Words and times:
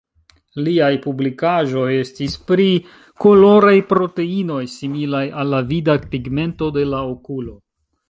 Liaj 0.67 0.87
publikaĵoj 1.03 1.83
estis 1.97 2.39
pri 2.53 2.65
koloraj 3.27 3.75
proteinoj 3.93 4.59
similaj 4.81 5.25
al 5.43 5.57
la 5.57 5.65
vida 5.75 6.01
pigmento 6.17 6.75
de 6.81 6.93
la 6.93 7.09
okulo. 7.17 7.59